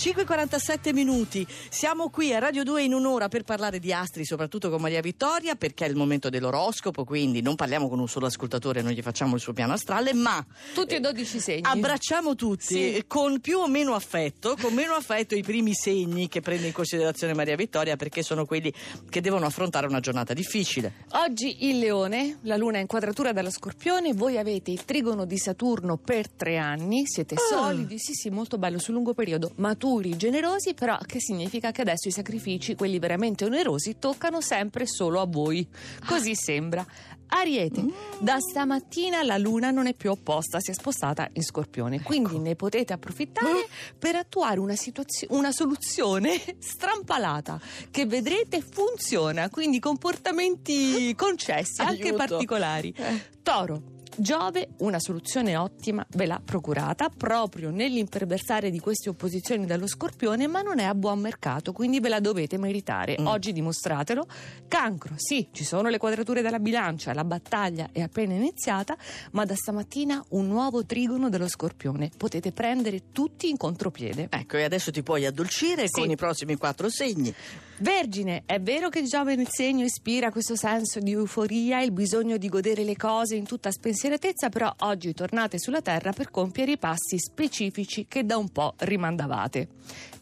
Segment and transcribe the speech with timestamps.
[0.00, 4.80] 5.47 minuti, siamo qui a Radio 2 in un'ora per parlare di astri, soprattutto con
[4.80, 8.92] Maria Vittoria, perché è il momento dell'oroscopo, quindi non parliamo con un solo ascoltatore, non
[8.92, 10.42] gli facciamo il suo piano astrale, ma
[10.72, 11.60] tutti e 12 segni.
[11.64, 13.04] Abbracciamo tutti sì.
[13.06, 17.34] con più o meno affetto, con meno affetto i primi segni che prende in considerazione
[17.34, 18.72] Maria Vittoria, perché sono quelli
[19.10, 21.04] che devono affrontare una giornata difficile.
[21.10, 25.36] Oggi il leone, la luna è in quadratura dallo scorpione, voi avete il trigono di
[25.36, 27.54] Saturno per tre anni, siete oh.
[27.54, 31.80] solidi, sì sì, molto bello sul lungo periodo, maturi maturi, generosi, però che significa che
[31.82, 35.66] adesso i sacrifici, quelli veramente onerosi, toccano sempre solo a voi.
[36.06, 36.86] Così sembra.
[37.32, 37.84] Ariete,
[38.18, 42.06] da stamattina la luna non è più opposta, si è spostata in scorpione, ecco.
[42.06, 47.60] quindi ne potete approfittare per attuare una, situazio- una soluzione strampalata
[47.92, 52.02] che vedrete funziona, quindi comportamenti concessi, Aiuto.
[52.02, 52.92] anche particolari.
[52.96, 53.22] Eh.
[53.44, 53.80] Toro,
[54.16, 60.62] Giove una soluzione ottima ve l'ha procurata proprio nell'imperversare di queste opposizioni dallo scorpione, ma
[60.62, 63.16] non è a buon mercato, quindi ve la dovete meritare.
[63.18, 63.26] Mm.
[63.26, 64.26] Oggi dimostratelo.
[64.68, 68.96] Cancro, sì, ci sono le quadrature della bilancia, la battaglia è appena iniziata,
[69.32, 72.10] ma da stamattina un nuovo trigono dello scorpione.
[72.16, 74.26] Potete prendere tutti in contropiede.
[74.30, 76.00] Ecco, e adesso ti puoi addolcire sì.
[76.00, 77.32] con i prossimi quattro segni.
[77.78, 82.50] Vergine, è vero che Giove nel segno ispira questo senso di euforia, il bisogno di
[82.50, 83.99] godere le cose in tutta spensieratezza,
[84.48, 89.68] però oggi tornate sulla Terra per compiere i passi specifici che da un po' rimandavate.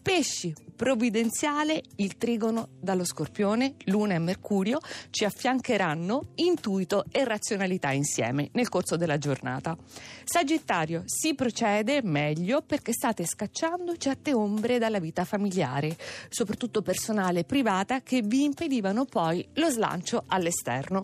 [0.03, 4.79] Pesci, provvidenziale il trigono dallo scorpione, Luna e Mercurio
[5.11, 9.77] ci affiancheranno intuito e razionalità insieme nel corso della giornata.
[10.23, 15.97] Sagittario, si procede meglio perché state scacciando certe ombre dalla vita familiare,
[16.29, 21.03] soprattutto personale e privata, che vi impedivano poi lo slancio all'esterno.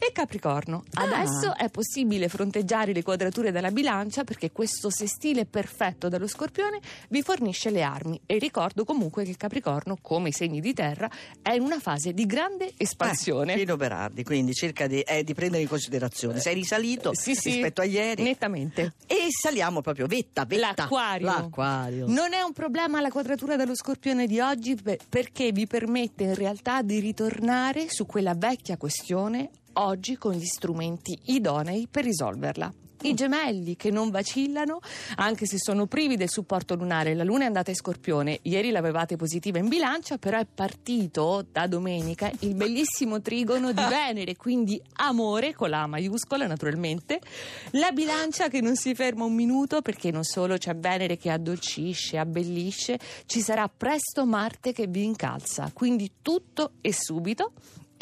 [0.00, 1.02] E Capricorno, ah.
[1.02, 7.22] adesso è possibile fronteggiare le quadrature della bilancia perché questo sestile perfetto dallo scorpione vi
[7.22, 11.08] fornisce le armi e ricordo comunque comunque che il Capricorno, come i segni di terra,
[11.42, 13.54] è in una fase di grande espansione.
[13.54, 16.40] Eh, Berardi, quindi cerca di, eh, di, prendere in considerazione.
[16.40, 18.22] Sei risalito sì, sì, rispetto a ieri.
[18.22, 18.94] Nettamente.
[19.06, 20.72] E saliamo proprio vetta, vetta.
[20.76, 21.26] L'acquario.
[21.26, 22.06] L'acquario.
[22.08, 24.76] Non è un problema la quadratura dello scorpione di oggi
[25.08, 31.18] perché vi permette in realtà di ritornare su quella vecchia questione oggi con gli strumenti
[31.26, 32.72] idonei per risolverla
[33.02, 34.80] i gemelli che non vacillano
[35.16, 37.14] anche se sono privi del supporto lunare.
[37.14, 41.66] La luna è andata in scorpione, ieri l'avevate positiva in bilancia, però è partito da
[41.66, 47.20] domenica il bellissimo trigono di Venere, quindi amore con la maiuscola naturalmente.
[47.72, 52.18] La bilancia che non si ferma un minuto perché non solo c'è Venere che addolcisce,
[52.18, 57.52] abbellisce, ci sarà presto Marte che vi incalza, quindi tutto e subito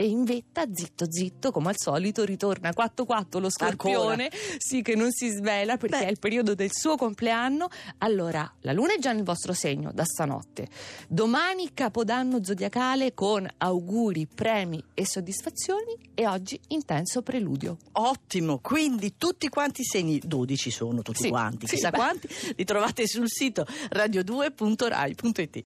[0.01, 4.57] e in vetta, zitto zitto, come al solito, ritorna 4-4 lo scorpione, Ancora?
[4.57, 6.07] sì che non si svela perché Beh.
[6.07, 7.69] è il periodo del suo compleanno.
[7.99, 10.69] Allora, la luna è già nel vostro segno da stanotte.
[11.07, 17.77] Domani capodanno zodiacale con auguri, premi e soddisfazioni e oggi intenso preludio.
[17.93, 21.97] Ottimo, quindi tutti quanti i segni, 12 sono tutti sì, quanti, sì, chissà beh.
[21.99, 25.59] quanti, li trovate sul sito radio2.rai.it.